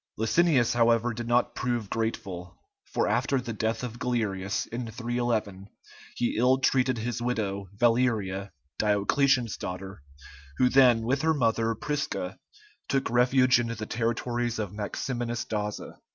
[0.17, 5.67] Licinius, however, did not prove grateful, for after the death of Galerius, in 311,
[6.15, 10.01] he ill treated his widow, Valeria, Diocletian's daughter,
[10.57, 12.39] who then, with her mother, Prisca,
[12.89, 15.97] took refuge in the territories of Maximinus Daza.